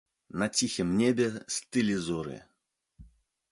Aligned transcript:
На 0.43 0.45
ціхім 0.59 0.89
небе 1.01 1.27
стылі 1.57 1.95
зоры. 2.09 2.37